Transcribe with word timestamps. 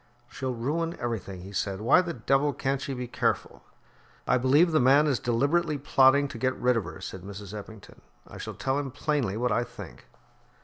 "She'll 0.29 0.55
ruin 0.55 0.97
everything," 0.99 1.41
he 1.41 1.51
said. 1.51 1.79
"Why 1.79 2.01
the 2.01 2.15
devil 2.15 2.53
can't 2.53 2.81
she 2.81 2.95
be 2.95 3.05
careful?" 3.07 3.61
"I 4.25 4.39
believe 4.39 4.71
the 4.71 4.79
man 4.79 5.05
is 5.05 5.19
deliberately 5.19 5.77
plotting 5.77 6.27
to 6.29 6.39
get 6.39 6.55
rid 6.57 6.75
of 6.75 6.85
her," 6.85 6.99
said 7.01 7.21
Mrs. 7.21 7.53
Eppington. 7.53 8.01
"I 8.25 8.39
shall 8.39 8.55
tell 8.55 8.79
him 8.79 8.89
plainly 8.89 9.37
what 9.37 9.51
I 9.51 9.63
think." 9.63 10.07